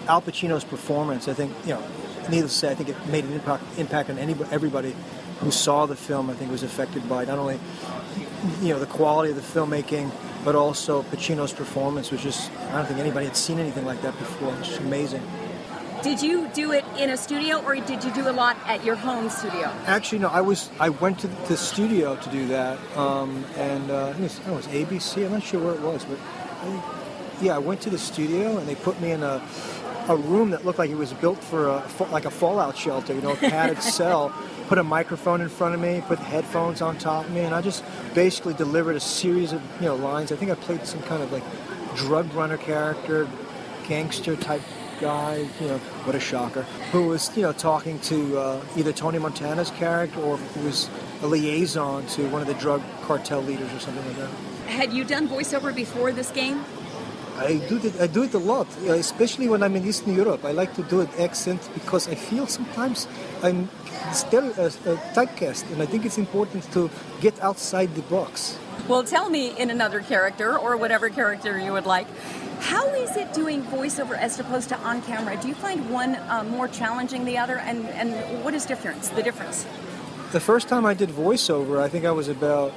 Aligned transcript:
Al 0.07 0.21
Pacino's 0.21 0.63
performance, 0.63 1.27
I 1.27 1.33
think, 1.33 1.53
you 1.63 1.73
know, 1.73 1.83
needless 2.29 2.53
to 2.53 2.59
say, 2.59 2.71
I 2.71 2.75
think 2.75 2.89
it 2.89 3.07
made 3.07 3.23
an 3.23 3.33
impact, 3.33 3.63
impact 3.77 4.09
on 4.09 4.17
anybody, 4.19 4.49
everybody 4.51 4.95
who 5.39 5.51
saw 5.51 5.85
the 5.85 5.95
film, 5.95 6.29
I 6.29 6.33
think 6.33 6.51
was 6.51 6.63
affected 6.63 7.07
by 7.07 7.25
not 7.25 7.39
only, 7.39 7.59
you 8.61 8.73
know, 8.73 8.79
the 8.79 8.85
quality 8.85 9.31
of 9.31 9.35
the 9.35 9.41
filmmaking, 9.41 10.11
but 10.43 10.55
also 10.55 11.03
Pacino's 11.03 11.53
performance 11.53 12.11
was 12.11 12.21
just, 12.21 12.51
I 12.69 12.77
don't 12.77 12.85
think 12.85 12.99
anybody 12.99 13.25
had 13.25 13.35
seen 13.35 13.59
anything 13.59 13.85
like 13.85 14.01
that 14.01 14.17
before. 14.17 14.53
It 14.53 14.59
was 14.59 14.67
just 14.67 14.79
amazing. 14.81 15.21
Did 16.03 16.21
you 16.21 16.47
do 16.53 16.71
it 16.73 16.85
in 16.97 17.09
a 17.09 17.17
studio, 17.17 17.61
or 17.63 17.75
did 17.75 18.03
you 18.03 18.11
do 18.13 18.29
a 18.29 18.31
lot 18.31 18.55
at 18.65 18.83
your 18.85 18.95
home 18.95 19.29
studio? 19.29 19.73
Actually, 19.87 20.19
no. 20.19 20.27
I 20.27 20.41
was 20.41 20.69
I 20.79 20.89
went 20.89 21.19
to 21.19 21.27
the 21.27 21.57
studio 21.57 22.15
to 22.15 22.29
do 22.29 22.47
that, 22.49 22.77
um, 22.95 23.43
and 23.55 23.89
uh, 23.89 24.13
it 24.15 24.21
was, 24.21 24.45
know, 24.45 24.53
it 24.53 24.55
was 24.57 24.67
ABC. 24.67 25.25
I'm 25.25 25.31
not 25.31 25.43
sure 25.43 25.59
where 25.59 25.73
it 25.73 25.81
was, 25.81 26.05
but 26.05 26.19
I, 26.61 26.83
yeah, 27.41 27.55
I 27.55 27.57
went 27.57 27.81
to 27.81 27.89
the 27.89 27.97
studio 27.97 28.57
and 28.57 28.67
they 28.67 28.75
put 28.75 29.01
me 29.01 29.11
in 29.11 29.23
a 29.23 29.41
a 30.07 30.15
room 30.15 30.51
that 30.51 30.65
looked 30.65 30.79
like 30.79 30.89
it 30.89 30.95
was 30.95 31.13
built 31.13 31.43
for 31.43 31.67
a 31.67 31.83
like 32.11 32.25
a 32.25 32.31
fallout 32.31 32.77
shelter. 32.77 33.13
You 33.13 33.21
know, 33.21 33.33
a 33.33 33.35
padded 33.35 33.81
cell. 33.97 34.33
Put 34.67 34.77
a 34.77 34.83
microphone 34.83 35.41
in 35.41 35.49
front 35.49 35.75
of 35.75 35.81
me, 35.81 36.01
put 36.05 36.19
headphones 36.19 36.81
on 36.81 36.97
top 36.97 37.25
of 37.25 37.31
me, 37.31 37.41
and 37.41 37.55
I 37.55 37.61
just 37.61 37.83
basically 38.13 38.53
delivered 38.53 38.95
a 38.95 38.99
series 38.99 39.53
of 39.53 39.61
you 39.79 39.87
know 39.87 39.95
lines. 39.95 40.31
I 40.31 40.35
think 40.35 40.51
I 40.51 40.55
played 40.55 40.85
some 40.85 41.01
kind 41.03 41.23
of 41.23 41.31
like 41.31 41.43
drug 41.95 42.33
runner 42.33 42.57
character, 42.57 43.27
gangster 43.87 44.35
type 44.35 44.61
guy, 44.99 45.47
you 45.61 45.67
know, 45.67 45.77
what 46.05 46.15
a 46.15 46.19
shocker, 46.19 46.63
who 46.91 47.07
was, 47.07 47.35
you 47.35 47.43
know, 47.43 47.53
talking 47.53 47.99
to 47.99 48.37
uh, 48.37 48.61
either 48.75 48.91
Tony 48.91 49.19
Montana's 49.19 49.71
character 49.71 50.19
or 50.19 50.37
who 50.37 50.65
was 50.65 50.89
a 51.21 51.27
liaison 51.27 52.05
to 52.07 52.27
one 52.29 52.41
of 52.41 52.47
the 52.47 52.53
drug 52.55 52.81
cartel 53.03 53.41
leaders 53.41 53.71
or 53.73 53.79
something 53.79 54.05
like 54.07 54.17
that. 54.17 54.29
Had 54.67 54.93
you 54.93 55.03
done 55.03 55.27
voiceover 55.27 55.73
before 55.73 56.11
this 56.11 56.31
game? 56.31 56.63
I 57.37 57.57
do 57.69 57.77
it. 57.77 58.01
I 58.01 58.07
do 58.07 58.23
it 58.23 58.33
a 58.33 58.39
lot, 58.39 58.67
especially 58.87 59.47
when 59.47 59.61
I'm 59.61 59.75
in 59.75 59.85
Eastern 59.85 60.15
Europe. 60.15 60.43
I 60.43 60.51
like 60.51 60.73
to 60.75 60.83
do 60.83 61.01
an 61.01 61.09
accent 61.19 61.61
because 61.73 62.07
I 62.07 62.15
feel 62.15 62.47
sometimes 62.47 63.07
I'm 63.43 63.69
still 64.11 64.47
uh, 64.57 64.65
uh, 64.65 64.97
typecast, 65.13 65.71
and 65.71 65.81
I 65.81 65.85
think 65.85 66.05
it's 66.05 66.17
important 66.17 66.71
to 66.73 66.89
get 67.21 67.39
outside 67.41 67.93
the 67.93 68.01
box. 68.03 68.57
Well, 68.87 69.03
tell 69.03 69.29
me 69.29 69.55
in 69.57 69.69
another 69.69 70.01
character, 70.01 70.57
or 70.57 70.77
whatever 70.77 71.09
character 71.09 71.59
you 71.59 71.73
would 71.73 71.85
like. 71.85 72.07
How 72.59 72.87
is 72.87 73.15
it 73.15 73.33
doing 73.33 73.61
voiceover 73.63 74.17
as 74.17 74.39
opposed 74.39 74.69
to 74.69 74.77
on 74.79 75.03
camera? 75.03 75.37
Do 75.37 75.47
you 75.47 75.53
find 75.53 75.91
one 75.91 76.15
uh, 76.15 76.43
more 76.43 76.67
challenging 76.67 77.23
the 77.25 77.37
other, 77.37 77.59
and, 77.59 77.85
and 77.89 78.43
what 78.43 78.55
is 78.55 78.65
difference? 78.65 79.09
The 79.09 79.21
difference? 79.21 79.67
The 80.31 80.39
first 80.39 80.67
time 80.67 80.85
I 80.85 80.95
did 80.95 81.09
voiceover, 81.09 81.79
I 81.79 81.87
think 81.87 82.03
I 82.03 82.11
was 82.11 82.27
about 82.29 82.73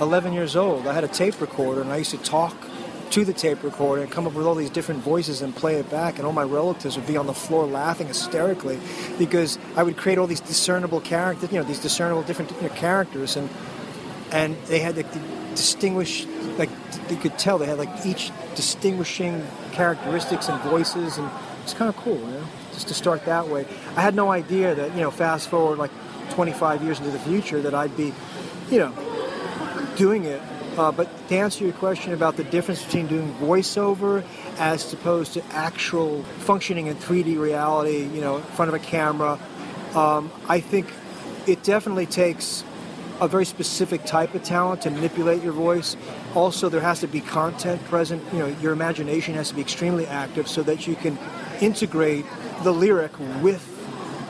11 0.00 0.32
years 0.32 0.56
old. 0.56 0.88
I 0.88 0.92
had 0.92 1.04
a 1.04 1.08
tape 1.08 1.40
recorder, 1.40 1.82
and 1.82 1.92
I 1.92 1.98
used 1.98 2.10
to 2.10 2.18
talk 2.18 2.56
to 3.12 3.26
the 3.26 3.32
tape 3.32 3.62
recorder 3.62 4.02
and 4.02 4.10
come 4.10 4.26
up 4.26 4.32
with 4.32 4.46
all 4.46 4.54
these 4.54 4.70
different 4.70 5.02
voices 5.02 5.42
and 5.42 5.54
play 5.54 5.74
it 5.74 5.90
back. 5.90 6.16
And 6.16 6.26
all 6.26 6.32
my 6.32 6.42
relatives 6.42 6.96
would 6.96 7.06
be 7.06 7.18
on 7.18 7.26
the 7.26 7.34
floor 7.34 7.66
laughing 7.66 8.06
hysterically 8.06 8.80
because 9.18 9.58
I 9.76 9.82
would 9.82 9.98
create 9.98 10.16
all 10.16 10.26
these 10.26 10.40
discernible 10.40 11.00
characters, 11.00 11.52
you 11.52 11.58
know, 11.58 11.64
these 11.64 11.78
discernible 11.78 12.22
different 12.22 12.50
you 12.52 12.62
know, 12.62 12.74
characters, 12.74 13.36
and 13.36 13.50
and 14.32 14.56
they 14.64 14.78
had 14.78 14.94
the 14.94 15.04
distinguish, 15.54 16.24
like 16.56 16.70
you 17.10 17.16
could 17.16 17.38
tell 17.38 17.58
they 17.58 17.66
had 17.66 17.76
like 17.76 18.06
each 18.06 18.32
distinguishing 18.54 19.46
characteristics 19.72 20.48
and 20.48 20.58
voices, 20.62 21.18
and 21.18 21.28
it's 21.62 21.74
kind 21.74 21.90
of 21.90 21.96
cool, 21.98 22.18
you 22.18 22.26
know, 22.26 22.46
just 22.72 22.88
to 22.88 22.94
start 22.94 23.26
that 23.26 23.46
way. 23.48 23.66
I 23.94 24.00
had 24.00 24.14
no 24.14 24.30
idea 24.30 24.74
that 24.74 24.94
you 24.94 25.02
know, 25.02 25.10
fast 25.10 25.50
forward 25.50 25.78
like 25.78 25.90
25 26.30 26.82
years 26.82 26.98
into 26.98 27.10
the 27.10 27.18
future, 27.18 27.60
that 27.60 27.74
I'd 27.74 27.94
be, 27.94 28.14
you 28.70 28.78
know, 28.78 28.94
doing 29.96 30.24
it. 30.24 30.40
Uh, 30.76 30.90
but 30.90 31.28
to 31.28 31.36
answer 31.36 31.64
your 31.64 31.74
question 31.74 32.14
about 32.14 32.36
the 32.36 32.44
difference 32.44 32.82
between 32.82 33.06
doing 33.06 33.34
voiceover 33.34 34.24
as 34.58 34.90
opposed 34.92 35.34
to 35.34 35.44
actual 35.50 36.22
functioning 36.40 36.86
in 36.86 36.96
3D 36.96 37.38
reality, 37.38 38.04
you 38.04 38.20
know, 38.22 38.36
in 38.36 38.42
front 38.42 38.70
of 38.70 38.74
a 38.74 38.78
camera, 38.78 39.38
um, 39.94 40.32
I 40.48 40.60
think 40.60 40.90
it 41.46 41.62
definitely 41.62 42.06
takes 42.06 42.64
a 43.20 43.28
very 43.28 43.44
specific 43.44 44.04
type 44.04 44.34
of 44.34 44.42
talent 44.42 44.82
to 44.82 44.90
manipulate 44.90 45.42
your 45.42 45.52
voice. 45.52 45.96
Also, 46.34 46.68
there 46.68 46.80
has 46.80 47.00
to 47.00 47.06
be 47.06 47.20
content 47.20 47.82
present. 47.84 48.22
You 48.32 48.38
know, 48.40 48.46
your 48.60 48.72
imagination 48.72 49.34
has 49.34 49.50
to 49.50 49.54
be 49.54 49.60
extremely 49.60 50.06
active 50.06 50.48
so 50.48 50.62
that 50.62 50.86
you 50.86 50.96
can 50.96 51.18
integrate 51.60 52.24
the 52.62 52.72
lyric 52.72 53.12
with 53.42 53.68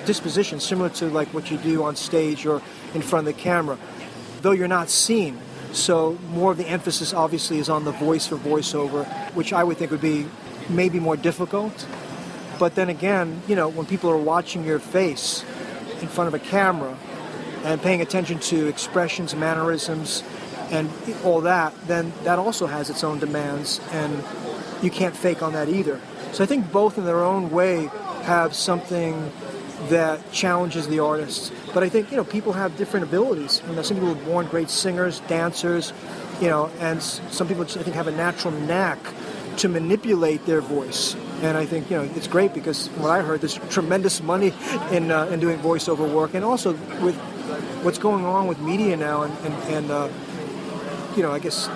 disposition, 0.04 0.59
similar 0.59 0.88
to 0.91 1.06
like 1.06 1.28
what 1.28 1.50
you 1.50 1.56
do 1.59 1.84
on 1.84 1.94
stage 1.94 2.44
or 2.44 2.60
in 2.94 3.00
front 3.00 3.28
of 3.28 3.34
the 3.34 3.41
camera, 3.41 3.78
though 4.42 4.50
you're 4.50 4.69
not 4.69 4.91
seen. 4.91 5.38
So 5.72 6.19
more 6.28 6.53
of 6.53 6.59
the 6.59 6.66
emphasis 6.66 7.15
obviously 7.15 7.59
is 7.59 7.69
on 7.69 7.84
the 7.84 7.93
voice 7.93 8.27
for 8.27 8.37
voiceover, 8.37 9.06
which 9.34 9.53
I 9.53 9.65
would 9.65 9.78
think 9.78 9.91
would 9.91 10.00
be 10.00 10.27
maybe 10.69 11.00
more 11.00 11.16
difficult. 11.16 11.87
But 12.59 12.75
then 12.75 12.88
again, 12.88 13.43
you 13.49 13.56
know, 13.56 13.69
when 13.69 13.87
people 13.87 14.10
are 14.10 14.16
watching 14.16 14.65
your 14.65 14.78
face 14.78 15.43
in 16.00 16.09
front 16.09 16.28
of 16.28 16.34
a 16.34 16.38
camera 16.38 16.97
and 17.65 17.81
paying 17.81 18.01
attention 18.01 18.39
to 18.41 18.66
expressions, 18.69 19.34
mannerisms, 19.34 20.22
and 20.71 20.91
all 21.24 21.41
that, 21.42 21.75
then 21.86 22.13
that 22.25 22.39
also 22.39 22.66
has 22.66 22.91
its 22.91 23.04
own 23.04 23.18
demands, 23.18 23.80
and 23.92 24.22
you 24.83 24.91
can't 24.91 25.16
fake 25.16 25.42
on 25.42 25.53
that 25.53 25.68
either. 25.68 26.01
So 26.33 26.42
I 26.42 26.47
think 26.47 26.72
both 26.72 26.98
in 26.98 27.04
their 27.04 27.22
own 27.22 27.51
way 27.51 27.91
have 28.22 28.54
something 28.54 29.30
that 29.88 30.32
challenges 30.32 30.88
the 30.88 31.00
artists. 31.00 31.52
But 31.74 31.82
I 31.82 31.88
think 31.88 32.10
you 32.10 32.16
know 32.16 32.24
people 32.24 32.52
have 32.52 32.76
different 32.76 33.06
abilities. 33.06 33.62
You 33.68 33.74
know, 33.74 33.82
some 33.82 33.96
people 33.96 34.12
are 34.12 34.24
born 34.26 34.46
great 34.46 34.70
singers, 34.70 35.20
dancers, 35.20 35.92
you 36.40 36.48
know, 36.48 36.70
and 36.80 37.02
some 37.02 37.48
people 37.48 37.64
just, 37.64 37.78
I 37.78 37.82
think 37.82 37.96
have 37.96 38.08
a 38.08 38.12
natural 38.12 38.52
knack 38.52 38.98
to 39.58 39.68
manipulate 39.68 40.46
their 40.46 40.60
voice. 40.60 41.14
And 41.42 41.56
I 41.58 41.66
think 41.66 41.90
you 41.90 41.96
know 41.96 42.08
it's 42.14 42.28
great 42.28 42.54
because 42.54 42.88
from 42.88 43.02
what 43.02 43.10
I 43.10 43.22
heard, 43.22 43.40
there's 43.40 43.58
tremendous 43.70 44.22
money 44.22 44.52
in 44.90 45.10
uh, 45.10 45.26
in 45.26 45.40
doing 45.40 45.58
voiceover 45.58 46.08
work, 46.08 46.34
and 46.34 46.44
also 46.44 46.72
with 47.02 47.16
what's 47.82 47.98
going 47.98 48.24
on 48.24 48.46
with 48.46 48.60
media 48.60 48.96
now, 48.96 49.22
and 49.22 49.36
and, 49.44 49.54
and 49.74 49.90
uh, 49.90 50.08
you 51.16 51.22
know, 51.22 51.32
I 51.32 51.38
guess 51.38 51.68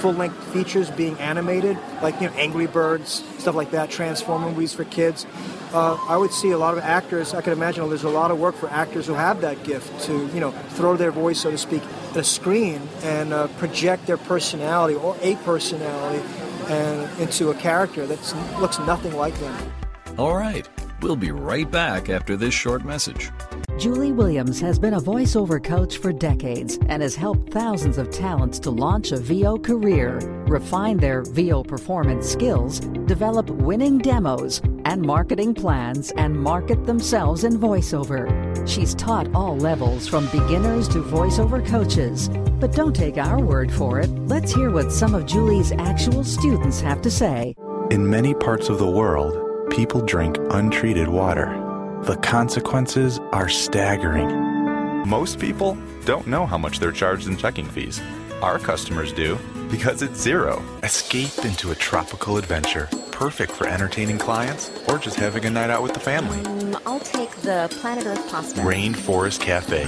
full-length 0.00 0.52
features 0.52 0.90
being 0.90 1.18
animated, 1.18 1.76
like 2.02 2.20
you 2.20 2.28
know, 2.28 2.36
Angry 2.36 2.66
Birds, 2.66 3.22
stuff 3.38 3.54
like 3.54 3.72
that, 3.72 3.90
Transformer 3.90 4.48
movies 4.48 4.72
for 4.72 4.84
kids. 4.84 5.26
Uh, 5.72 5.96
I 6.08 6.16
would 6.16 6.32
see 6.32 6.50
a 6.50 6.58
lot 6.58 6.76
of 6.76 6.84
actors. 6.84 7.34
I 7.34 7.40
can 7.40 7.52
imagine 7.52 7.88
there's 7.88 8.04
a 8.04 8.08
lot 8.08 8.30
of 8.30 8.38
work 8.38 8.54
for 8.56 8.68
actors 8.70 9.06
who 9.06 9.14
have 9.14 9.40
that 9.42 9.62
gift 9.64 10.00
to, 10.04 10.26
you 10.28 10.40
know, 10.40 10.50
throw 10.70 10.96
their 10.96 11.10
voice, 11.10 11.40
so 11.40 11.50
to 11.50 11.58
speak, 11.58 11.82
at 12.10 12.16
a 12.16 12.24
screen 12.24 12.80
and 13.02 13.32
uh, 13.32 13.48
project 13.58 14.06
their 14.06 14.16
personality 14.16 14.94
or 14.94 15.16
a 15.22 15.36
personality 15.36 16.22
and 16.68 17.20
into 17.20 17.50
a 17.50 17.54
character 17.54 18.06
that 18.06 18.18
looks 18.60 18.78
nothing 18.80 19.14
like 19.16 19.34
them. 19.40 19.72
All 20.18 20.36
right, 20.36 20.68
we'll 21.02 21.16
be 21.16 21.32
right 21.32 21.70
back 21.70 22.08
after 22.08 22.36
this 22.36 22.54
short 22.54 22.84
message. 22.84 23.30
Julie 23.78 24.12
Williams 24.12 24.60
has 24.60 24.78
been 24.78 24.94
a 24.94 25.00
voiceover 25.00 25.62
coach 25.62 25.96
for 25.96 26.12
decades 26.12 26.78
and 26.88 27.00
has 27.00 27.14
helped 27.14 27.50
thousands 27.50 27.96
of 27.96 28.10
talents 28.10 28.58
to 28.58 28.70
launch 28.70 29.10
a 29.10 29.16
VO 29.16 29.56
career, 29.58 30.18
refine 30.46 30.98
their 30.98 31.22
VO 31.22 31.62
performance 31.62 32.28
skills, 32.28 32.80
develop 33.06 33.48
winning 33.48 33.96
demos 33.96 34.60
and 34.84 35.00
marketing 35.00 35.54
plans, 35.54 36.10
and 36.18 36.38
market 36.38 36.84
themselves 36.84 37.44
in 37.44 37.58
voiceover. 37.58 38.28
She's 38.68 38.94
taught 38.94 39.34
all 39.34 39.56
levels 39.56 40.06
from 40.06 40.26
beginners 40.26 40.86
to 40.88 41.02
voiceover 41.02 41.66
coaches. 41.66 42.28
But 42.60 42.72
don't 42.72 42.94
take 42.94 43.16
our 43.16 43.40
word 43.40 43.72
for 43.72 44.00
it. 44.00 44.10
Let's 44.28 44.52
hear 44.52 44.70
what 44.70 44.92
some 44.92 45.14
of 45.14 45.24
Julie's 45.24 45.72
actual 45.72 46.24
students 46.24 46.80
have 46.82 47.00
to 47.02 47.10
say. 47.10 47.54
In 47.90 48.08
many 48.08 48.34
parts 48.34 48.68
of 48.68 48.78
the 48.78 48.90
world, 48.90 49.49
people 49.70 50.00
drink 50.00 50.36
untreated 50.50 51.08
water. 51.08 51.46
The 52.02 52.16
consequences 52.16 53.18
are 53.32 53.48
staggering. 53.48 54.28
Most 55.08 55.38
people 55.38 55.78
don't 56.04 56.26
know 56.26 56.44
how 56.44 56.58
much 56.58 56.78
they're 56.80 56.92
charged 56.92 57.28
in 57.28 57.36
checking 57.36 57.66
fees. 57.66 58.00
Our 58.42 58.58
customers 58.58 59.12
do 59.12 59.38
because 59.70 60.02
it's 60.02 60.20
zero. 60.20 60.62
Escape 60.82 61.44
into 61.44 61.70
a 61.70 61.74
tropical 61.74 62.36
adventure, 62.36 62.88
perfect 63.12 63.52
for 63.52 63.68
entertaining 63.68 64.18
clients 64.18 64.70
or 64.88 64.98
just 64.98 65.16
having 65.16 65.44
a 65.44 65.50
night 65.50 65.70
out 65.70 65.82
with 65.82 65.94
the 65.94 66.00
family. 66.00 66.40
Um, 66.46 66.78
I'll 66.84 67.00
take 67.00 67.30
the 67.42 67.68
Planet 67.80 68.06
Earth 68.06 68.30
pasta. 68.30 68.60
Rainforest 68.60 69.40
Cafe. 69.40 69.84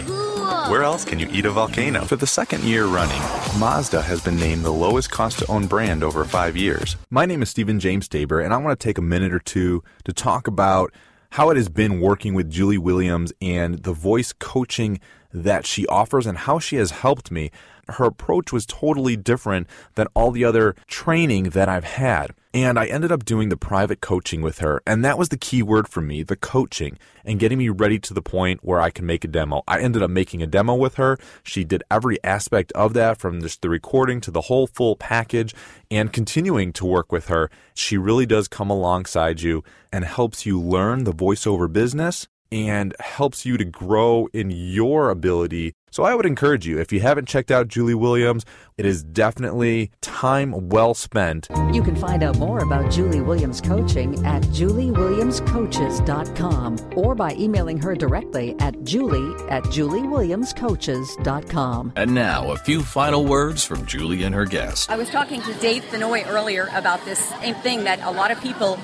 Where 0.70 0.82
else 0.82 1.04
can 1.04 1.18
you 1.18 1.28
eat 1.32 1.44
a 1.46 1.50
volcano? 1.50 2.04
For 2.04 2.16
the 2.16 2.26
second 2.26 2.62
year 2.62 2.86
running, 2.86 3.20
Mazda 3.58 4.00
has 4.00 4.22
been 4.22 4.36
named 4.36 4.64
the 4.64 4.72
lowest 4.72 5.10
cost 5.10 5.40
to 5.40 5.46
own 5.46 5.66
brand 5.66 6.02
over 6.02 6.24
five 6.24 6.56
years. 6.56 6.96
My 7.10 7.26
name 7.26 7.42
is 7.42 7.50
Stephen 7.50 7.78
James 7.78 8.08
Tabor, 8.08 8.40
and 8.40 8.52
I 8.54 8.56
want 8.56 8.78
to 8.78 8.82
take 8.82 8.96
a 8.96 9.02
minute 9.02 9.32
or 9.32 9.38
two 9.38 9.84
to 10.04 10.12
talk 10.12 10.46
about 10.46 10.90
how 11.32 11.50
it 11.50 11.56
has 11.58 11.68
been 11.68 12.00
working 12.00 12.32
with 12.32 12.50
Julie 12.50 12.78
Williams 12.78 13.30
and 13.42 13.82
the 13.82 13.92
voice 13.92 14.32
coaching 14.32 15.00
that 15.34 15.66
she 15.66 15.86
offers 15.88 16.26
and 16.26 16.38
how 16.38 16.58
she 16.58 16.76
has 16.76 16.92
helped 16.92 17.30
me. 17.30 17.50
Her 17.88 18.04
approach 18.04 18.52
was 18.52 18.66
totally 18.66 19.16
different 19.16 19.66
than 19.94 20.06
all 20.14 20.30
the 20.30 20.44
other 20.44 20.74
training 20.86 21.50
that 21.50 21.68
I've 21.68 21.84
had. 21.84 22.32
And 22.54 22.78
I 22.78 22.86
ended 22.86 23.10
up 23.10 23.24
doing 23.24 23.48
the 23.48 23.56
private 23.56 24.00
coaching 24.00 24.42
with 24.42 24.58
her. 24.58 24.82
And 24.86 25.04
that 25.04 25.18
was 25.18 25.30
the 25.30 25.38
key 25.38 25.62
word 25.62 25.88
for 25.88 26.00
me 26.00 26.22
the 26.22 26.36
coaching 26.36 26.98
and 27.24 27.40
getting 27.40 27.58
me 27.58 27.70
ready 27.70 27.98
to 28.00 28.14
the 28.14 28.22
point 28.22 28.60
where 28.62 28.80
I 28.80 28.90
can 28.90 29.06
make 29.06 29.24
a 29.24 29.28
demo. 29.28 29.62
I 29.66 29.80
ended 29.80 30.02
up 30.02 30.10
making 30.10 30.42
a 30.42 30.46
demo 30.46 30.74
with 30.74 30.94
her. 30.94 31.18
She 31.42 31.64
did 31.64 31.82
every 31.90 32.22
aspect 32.22 32.70
of 32.72 32.92
that 32.94 33.18
from 33.18 33.40
just 33.40 33.62
the 33.62 33.70
recording 33.70 34.20
to 34.22 34.30
the 34.30 34.42
whole 34.42 34.66
full 34.66 34.96
package 34.96 35.54
and 35.90 36.12
continuing 36.12 36.72
to 36.74 36.84
work 36.84 37.10
with 37.10 37.28
her. 37.28 37.50
She 37.74 37.96
really 37.96 38.26
does 38.26 38.48
come 38.48 38.70
alongside 38.70 39.40
you 39.40 39.64
and 39.90 40.04
helps 40.04 40.44
you 40.44 40.60
learn 40.60 41.04
the 41.04 41.14
voiceover 41.14 41.72
business 41.72 42.28
and 42.52 42.94
helps 43.00 43.44
you 43.46 43.56
to 43.56 43.64
grow 43.64 44.28
in 44.34 44.50
your 44.50 45.08
ability. 45.10 45.72
So 45.90 46.02
I 46.04 46.14
would 46.14 46.26
encourage 46.26 46.66
you, 46.66 46.78
if 46.78 46.92
you 46.92 47.00
haven't 47.00 47.26
checked 47.28 47.50
out 47.50 47.68
Julie 47.68 47.94
Williams, 47.94 48.44
it 48.78 48.86
is 48.86 49.04
definitely 49.04 49.90
time 50.00 50.70
well 50.70 50.94
spent. 50.94 51.48
You 51.72 51.82
can 51.82 51.96
find 51.96 52.22
out 52.22 52.38
more 52.38 52.60
about 52.60 52.90
Julie 52.90 53.20
Williams 53.20 53.60
coaching 53.60 54.24
at 54.24 54.42
juliewilliamscoaches.com 54.44 56.92
or 56.96 57.14
by 57.14 57.34
emailing 57.34 57.76
her 57.78 57.94
directly 57.94 58.56
at 58.58 58.82
julie 58.84 59.34
at 59.50 59.64
juliewilliamscoaches.com. 59.64 61.92
And 61.96 62.14
now, 62.14 62.52
a 62.52 62.56
few 62.56 62.80
final 62.82 63.26
words 63.26 63.62
from 63.64 63.84
Julie 63.84 64.22
and 64.22 64.34
her 64.34 64.46
guest. 64.46 64.90
I 64.90 64.96
was 64.96 65.10
talking 65.10 65.42
to 65.42 65.52
Dave 65.54 65.84
Fennoy 65.84 66.26
earlier 66.26 66.70
about 66.72 67.04
this 67.04 67.18
same 67.18 67.54
thing 67.56 67.84
that 67.84 68.00
a 68.00 68.10
lot 68.10 68.30
of 68.30 68.40
people 68.40 68.78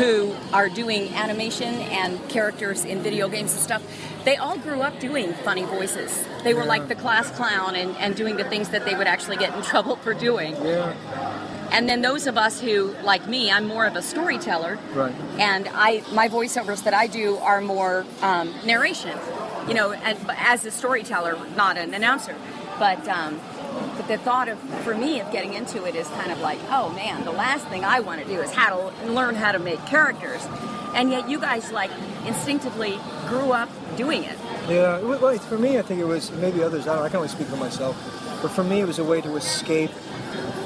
who 0.00 0.34
are 0.54 0.70
doing 0.70 1.12
animation 1.14 1.74
and 1.74 2.26
characters 2.30 2.84
in 2.84 3.02
video 3.02 3.28
games 3.28 3.52
and 3.52 3.60
stuff, 3.60 3.82
they 4.24 4.36
all 4.36 4.56
grew 4.58 4.80
up 4.80 4.98
doing 4.98 5.34
funny 5.34 5.64
voices. 5.64 6.24
They 6.42 6.54
were 6.54 6.62
yeah. 6.62 6.68
like 6.68 6.88
the 6.88 6.94
class 6.94 7.30
clown 7.30 7.76
and, 7.76 7.94
and 7.98 8.16
doing 8.16 8.36
the 8.36 8.44
things 8.44 8.70
that 8.70 8.86
they 8.86 8.94
would 8.94 9.06
actually 9.06 9.36
get 9.36 9.54
in 9.54 9.62
trouble 9.72 9.96
for 9.96 10.14
doing. 10.14 10.54
Yeah. 10.64 11.68
And 11.70 11.88
then 11.88 12.00
those 12.00 12.26
of 12.26 12.38
us 12.38 12.60
who, 12.60 12.94
like 13.04 13.28
me, 13.28 13.50
I'm 13.50 13.66
more 13.66 13.84
of 13.86 13.94
a 13.94 14.02
storyteller. 14.02 14.78
Right. 14.94 15.14
And 15.38 15.68
I, 15.72 16.02
my 16.12 16.28
voiceovers 16.28 16.82
that 16.84 16.94
I 16.94 17.06
do 17.06 17.36
are 17.36 17.60
more 17.60 18.06
um, 18.22 18.54
narration. 18.64 19.16
You 19.68 19.74
know, 19.74 19.92
and, 19.92 20.18
as 20.30 20.64
a 20.64 20.70
storyteller, 20.70 21.38
not 21.56 21.76
an 21.76 21.92
announcer. 21.92 22.34
But 22.78 23.06
um, 23.06 23.38
but 23.38 23.49
the 24.10 24.18
thought 24.18 24.48
of, 24.48 24.58
for 24.82 24.92
me, 24.92 25.20
of 25.20 25.30
getting 25.30 25.54
into 25.54 25.84
it 25.84 25.94
is 25.94 26.08
kind 26.08 26.32
of 26.32 26.40
like, 26.40 26.58
oh 26.68 26.90
man, 26.96 27.24
the 27.24 27.30
last 27.30 27.64
thing 27.68 27.84
I 27.84 28.00
want 28.00 28.20
to 28.20 28.26
do 28.26 28.40
is 28.40 28.52
how 28.52 28.90
to 28.90 29.12
learn 29.12 29.36
how 29.36 29.52
to 29.52 29.60
make 29.60 29.78
characters. 29.86 30.44
And 30.96 31.12
yet 31.12 31.30
you 31.30 31.38
guys 31.38 31.70
like 31.70 31.92
instinctively 32.26 32.98
grew 33.28 33.52
up 33.52 33.68
doing 33.96 34.24
it. 34.24 34.36
Yeah, 34.68 35.00
well, 35.00 35.38
for 35.38 35.56
me, 35.56 35.78
I 35.78 35.82
think 35.82 36.00
it 36.00 36.06
was 36.06 36.32
maybe 36.32 36.60
others. 36.60 36.88
I 36.88 36.96
don't. 36.96 37.04
I 37.04 37.08
can 37.08 37.18
only 37.18 37.28
speak 37.28 37.46
for 37.46 37.56
myself, 37.56 37.96
but 38.42 38.50
for 38.50 38.64
me, 38.64 38.80
it 38.80 38.86
was 38.86 38.98
a 38.98 39.04
way 39.04 39.20
to 39.20 39.36
escape 39.36 39.92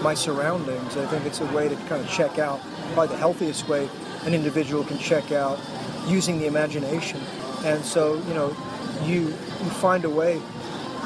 my 0.00 0.14
surroundings. 0.14 0.97
I 0.97 1.05
think 1.06 1.26
it's 1.26 1.43
a 1.43 1.47
way 1.52 1.69
to 1.69 1.76
kind 1.76 2.02
of 2.02 2.08
check 2.08 2.38
out, 2.38 2.61
probably 2.94 3.08
the 3.08 3.19
healthiest 3.19 3.69
way 3.69 3.90
an 4.25 4.32
individual 4.32 4.85
can 4.85 4.97
check 4.97 5.32
out 5.32 5.61
using 6.06 6.38
the 6.38 6.47
imagination. 6.47 7.20
And 7.62 7.85
so, 7.85 8.14
you 8.26 8.32
know, 8.32 8.56
you 9.05 9.20
you 9.20 9.70
find 9.82 10.06
a 10.06 10.11
way 10.11 10.40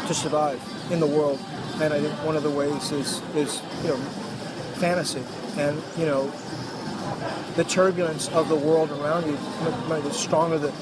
to 0.06 0.14
survive 0.14 0.62
in 0.93 1.00
the 1.00 1.06
world 1.06 1.41
and 1.80 1.94
I 1.94 2.00
think 2.00 2.12
one 2.25 2.36
of 2.36 2.42
the 2.42 2.50
ways 2.50 2.92
is 2.92 3.22
is 3.34 3.62
you 3.82 3.88
know 3.88 3.96
fantasy, 4.76 5.22
and 5.56 5.80
you 5.96 6.06
know 6.06 6.30
the 7.56 7.64
turbulence 7.64 8.28
of 8.28 8.48
the 8.48 8.56
world 8.56 8.90
around 8.90 9.26
you. 9.26 9.36
The 9.88 10.12
stronger 10.12 10.58
the 10.58 10.72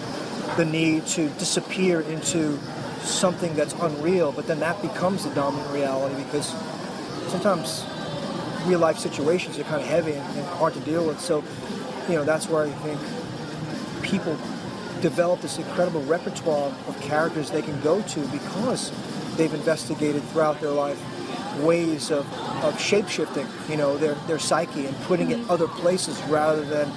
the 0.57 0.65
need 0.65 1.07
to 1.07 1.29
disappear 1.31 2.01
into 2.01 2.59
something 3.01 3.55
that's 3.55 3.75
unreal, 3.75 4.33
but 4.33 4.47
then 4.47 4.61
that 4.61 4.81
becomes 4.83 5.25
the 5.25 5.31
dominant 5.35 5.71
reality 5.73 6.15
because 6.25 6.55
sometimes 7.29 7.85
real 8.67 8.81
life 8.81 8.99
situations 8.99 9.59
are 9.59 9.65
kind 9.65 9.81
of 9.81 9.89
heavy 9.89 10.13
and, 10.13 10.37
and 10.37 10.47
hard 10.47 10.75
to 10.75 10.81
deal 10.81 11.07
with. 11.07 11.21
So, 11.21 11.45
you 12.09 12.15
know, 12.15 12.25
that's 12.25 12.49
where 12.49 12.65
I 12.65 12.71
think 12.71 13.01
people 14.03 14.37
develop 15.01 15.41
this 15.41 15.59
incredible 15.59 16.03
repertoire 16.03 16.73
of 16.89 17.01
characters 17.01 17.51
they 17.51 17.63
can 17.63 17.79
go 17.83 18.01
to 18.03 18.21
because 18.29 18.91
they've 19.37 19.53
investigated 19.55 20.23
throughout 20.25 20.61
their 20.61 20.71
life 20.71 21.01
ways 21.61 22.11
of, 22.11 22.31
of 22.63 22.79
shape-shifting, 22.81 23.47
you 23.69 23.77
know, 23.77 23.97
their, 23.97 24.15
their 24.27 24.39
psyche 24.39 24.87
and 24.87 24.97
putting 25.03 25.31
it 25.31 25.51
other 25.51 25.67
places 25.67 26.21
rather 26.25 26.63
than 26.65 26.91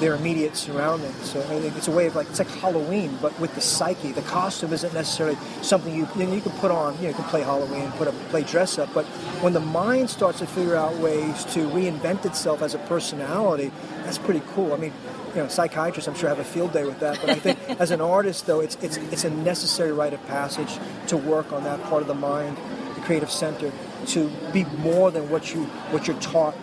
their 0.00 0.14
immediate 0.14 0.56
surroundings. 0.56 1.16
So 1.30 1.40
I 1.40 1.60
think 1.60 1.76
it's 1.76 1.88
a 1.88 1.90
way 1.90 2.06
of 2.06 2.14
like 2.14 2.28
it's 2.28 2.38
like 2.38 2.48
Halloween, 2.48 3.16
but 3.22 3.38
with 3.40 3.54
the 3.54 3.60
psyche. 3.60 4.12
The 4.12 4.22
costume 4.22 4.72
isn't 4.72 4.92
necessarily 4.92 5.38
something 5.62 5.94
you 5.94 6.06
you, 6.16 6.26
know, 6.26 6.34
you 6.34 6.40
can 6.40 6.52
put 6.52 6.70
on. 6.70 6.94
You 6.96 7.02
know, 7.04 7.08
you 7.08 7.14
can 7.14 7.24
play 7.24 7.42
Halloween, 7.42 7.90
put 7.92 8.08
a 8.08 8.12
play 8.28 8.42
dress 8.42 8.78
up, 8.78 8.92
but 8.92 9.06
when 9.42 9.52
the 9.52 9.60
mind 9.60 10.10
starts 10.10 10.40
to 10.40 10.46
figure 10.46 10.76
out 10.76 10.94
ways 10.96 11.44
to 11.46 11.66
reinvent 11.68 12.26
itself 12.26 12.62
as 12.62 12.74
a 12.74 12.78
personality, 12.80 13.70
that's 14.04 14.18
pretty 14.18 14.42
cool. 14.48 14.72
I 14.74 14.76
mean, 14.76 14.92
you 15.36 15.42
know, 15.42 15.48
psychiatrists, 15.48 16.08
I'm 16.08 16.14
sure, 16.14 16.30
have 16.30 16.38
a 16.38 16.44
field 16.44 16.72
day 16.72 16.84
with 16.84 16.98
that. 17.00 17.20
But 17.20 17.28
I 17.28 17.34
think 17.34 17.58
as 17.78 17.90
an 17.90 18.00
artist, 18.00 18.46
though, 18.46 18.60
it's, 18.60 18.76
it's, 18.80 18.96
it's 18.96 19.24
a 19.24 19.30
necessary 19.30 19.92
rite 19.92 20.14
of 20.14 20.26
passage 20.28 20.78
to 21.08 21.18
work 21.18 21.52
on 21.52 21.62
that 21.64 21.82
part 21.84 22.00
of 22.00 22.08
the 22.08 22.14
mind, 22.14 22.56
the 22.94 23.02
creative 23.02 23.30
center, 23.30 23.70
to 24.06 24.30
be 24.54 24.64
more 24.78 25.10
than 25.10 25.28
what, 25.28 25.54
you, 25.54 25.64
what 25.90 26.06
you're 26.06 26.18
taught 26.20 26.56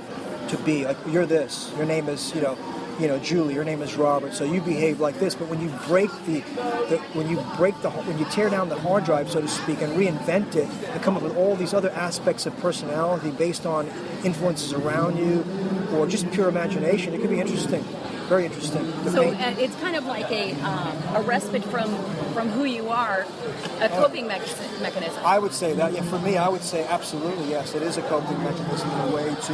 to 0.50 0.58
be. 0.58 0.86
Like, 0.86 0.98
you're 1.08 1.28
this. 1.28 1.72
Your 1.78 1.86
name 1.86 2.10
is, 2.10 2.34
you 2.34 2.42
know, 2.42 2.58
you 3.00 3.08
know, 3.08 3.20
Julie, 3.20 3.54
your 3.54 3.64
name 3.64 3.84
is 3.84 3.96
Robert, 3.96 4.34
so 4.34 4.44
you 4.44 4.60
behave 4.60 5.00
like 5.00 5.20
this. 5.20 5.36
But 5.36 5.50
when 5.50 5.62
you 5.62 5.70
break 5.88 6.10
the, 6.26 6.40
the, 6.90 6.98
when 7.14 7.30
you 7.30 7.44
break 7.58 7.80
the, 7.82 7.92
when 7.92 8.18
you 8.18 8.26
tear 8.26 8.50
down 8.50 8.70
the 8.70 8.80
hard 8.80 9.04
drive, 9.04 9.30
so 9.30 9.42
to 9.42 9.48
speak, 9.48 9.82
and 9.82 9.94
reinvent 9.94 10.56
it, 10.56 10.68
and 10.68 11.02
come 11.04 11.16
up 11.16 11.22
with 11.22 11.36
all 11.38 11.56
these 11.56 11.76
other 11.76 11.92
aspects 11.92 12.48
of 12.48 12.58
personality 12.58 13.30
based 13.32 13.68
on 13.68 13.88
influences 14.24 14.74
around 14.74 15.18
you, 15.18 15.46
or 15.96 16.08
just 16.08 16.30
pure 16.32 16.50
imagination, 16.50 17.14
it 17.14 17.22
could 17.22 17.30
be 17.30 17.40
interesting 17.40 17.84
very 18.28 18.46
interesting. 18.46 18.92
So 19.10 19.30
uh, 19.30 19.56
it's 19.58 19.76
kind 19.78 19.96
of 19.96 20.06
like 20.06 20.30
a 20.32 20.54
um, 20.62 21.16
a 21.16 21.22
respite 21.22 21.64
from 21.66 21.94
from 22.34 22.50
who 22.50 22.66
you 22.66 22.90
are, 22.90 23.26
a 23.80 23.90
coping 23.90 24.26
uh, 24.26 24.40
mechanism. 24.82 25.22
I 25.26 25.40
would 25.40 25.54
say 25.54 25.74
that. 25.74 25.94
Yeah, 25.94 26.04
for 26.04 26.20
me, 26.20 26.38
I 26.38 26.48
would 26.48 26.64
say 26.64 26.86
absolutely 26.88 27.50
yes. 27.50 27.76
It 27.76 27.84
is 27.84 27.98
a 27.98 28.02
coping 28.04 28.42
mechanism 28.44 28.90
in 28.92 29.00
a 29.00 29.16
way 29.16 29.36
to 29.36 29.54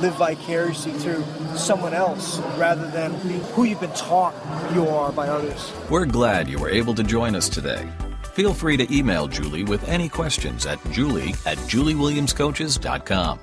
live 0.00 0.14
vicariously 0.14 0.92
through 0.92 1.24
someone 1.56 1.94
else 1.94 2.38
rather 2.56 2.86
than 2.90 3.12
who 3.54 3.64
you've 3.64 3.80
been 3.80 3.92
taught 3.92 4.34
you 4.74 4.88
are 4.88 5.12
by 5.12 5.28
others. 5.28 5.72
We're 5.88 6.06
glad 6.06 6.48
you 6.48 6.58
were 6.58 6.70
able 6.70 6.94
to 6.94 7.02
join 7.02 7.34
us 7.34 7.48
today. 7.48 7.88
Feel 8.34 8.54
free 8.54 8.76
to 8.76 8.94
email 8.94 9.28
Julie 9.28 9.64
with 9.64 9.86
any 9.88 10.08
questions 10.08 10.64
at 10.64 10.78
julie 10.92 11.34
at 11.44 11.58
juliewilliamscoaches.com. 11.58 13.40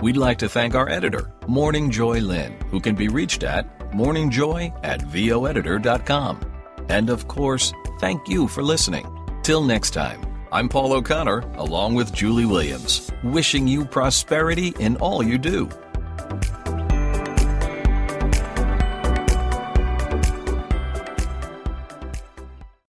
We'd 0.00 0.16
like 0.16 0.38
to 0.38 0.48
thank 0.48 0.74
our 0.74 0.88
editor, 0.88 1.32
Morning 1.46 1.90
Joy 1.90 2.20
Lynn, 2.20 2.52
who 2.70 2.80
can 2.80 2.94
be 2.94 3.08
reached 3.08 3.42
at 3.42 3.83
morningjoy 3.94 4.80
at 4.82 5.00
voeditor.com. 5.00 6.40
And 6.88 7.08
of 7.08 7.28
course, 7.28 7.72
thank 8.00 8.28
you 8.28 8.48
for 8.48 8.62
listening. 8.62 9.06
Till 9.42 9.62
next 9.62 9.90
time, 9.90 10.20
I'm 10.52 10.68
Paul 10.68 10.92
O'Connor, 10.92 11.40
along 11.56 11.94
with 11.94 12.12
Julie 12.12 12.46
Williams, 12.46 13.10
wishing 13.22 13.66
you 13.66 13.84
prosperity 13.84 14.74
in 14.78 14.96
all 14.96 15.22
you 15.22 15.38
do. 15.38 15.68